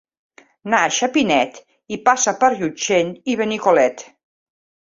[0.73, 1.59] Naix a Pinet
[1.97, 4.05] i passa per Llutxent i Benicolet.